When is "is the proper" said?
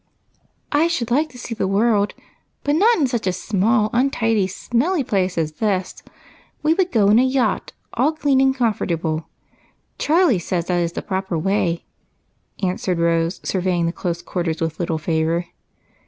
10.81-11.37